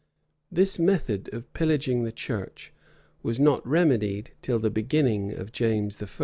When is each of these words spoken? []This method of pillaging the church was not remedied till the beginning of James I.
[]This 0.51 0.79
method 0.79 1.31
of 1.31 1.53
pillaging 1.53 2.05
the 2.05 2.11
church 2.11 2.73
was 3.21 3.39
not 3.39 3.63
remedied 3.67 4.31
till 4.41 4.57
the 4.57 4.71
beginning 4.71 5.31
of 5.31 5.51
James 5.51 6.01
I. 6.01 6.07